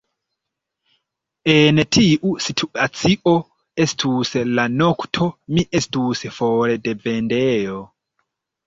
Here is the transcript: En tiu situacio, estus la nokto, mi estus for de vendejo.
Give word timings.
En 1.55 1.81
tiu 1.97 2.31
situacio, 2.47 3.35
estus 3.87 4.35
la 4.57 4.67
nokto, 4.81 5.29
mi 5.55 5.69
estus 5.83 6.29
for 6.41 6.77
de 6.89 7.01
vendejo. 7.09 7.81